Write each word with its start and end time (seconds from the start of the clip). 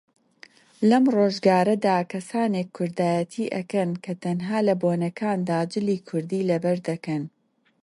لەم 0.89 1.03
ڕۆژگارەدا 1.15 1.97
کەسانێک 2.11 2.67
کوردایەتی 2.77 3.51
ئەکەن 3.55 3.89
کە 4.03 4.13
تەنها 4.23 4.59
لە 4.67 4.73
بۆنەکاندا 4.81 5.59
جلی 5.73 5.97
کوردی 6.07 6.47
لەبەردەکەن 6.51 7.23